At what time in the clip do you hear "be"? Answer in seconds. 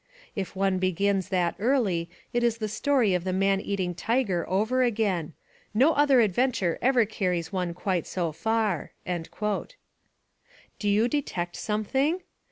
0.79-0.91